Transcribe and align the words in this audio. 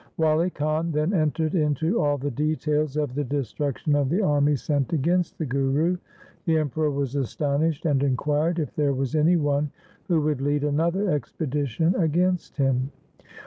Wali 0.17 0.49
Khan 0.49 0.91
then 0.91 1.13
entered 1.13 1.53
into 1.53 2.01
all 2.01 2.17
the 2.17 2.31
details 2.31 2.97
of 2.97 3.13
the 3.13 3.23
destruction 3.23 3.95
of 3.95 4.09
the 4.09 4.19
army 4.19 4.53
LIFE 4.53 4.61
OF 4.61 4.67
GURU 4.67 4.73
HAR 4.73 4.79
GOBIND 4.79 4.87
sent 4.87 4.93
against 4.93 5.37
the 5.37 5.45
Guru. 5.45 5.97
The 6.45 6.57
Emperor 6.57 6.89
was 6.89 7.15
astonished, 7.15 7.85
and 7.85 8.01
inquired 8.01 8.57
if 8.57 8.73
there 8.75 8.93
was 8.95 9.13
any 9.15 9.35
one 9.35 9.69
who 10.07 10.19
would 10.21 10.41
lead 10.41 10.63
another 10.63 11.07
expedition 11.11 11.93
against 11.93 12.57
him. 12.57 12.91